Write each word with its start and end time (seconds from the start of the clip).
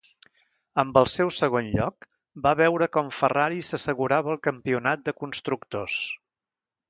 Amb 0.83 0.95
el 1.01 1.09
seu 1.15 1.27
segon 1.39 1.67
lloc, 1.73 2.07
va 2.47 2.53
veure 2.61 2.87
com 2.97 3.11
Ferrari 3.19 3.61
s'assegurava 3.67 4.33
el 4.37 4.41
campionat 4.49 5.07
de 5.11 5.17
constructors. 5.23 5.99